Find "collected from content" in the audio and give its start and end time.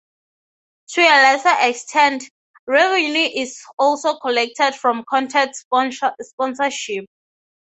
4.17-5.55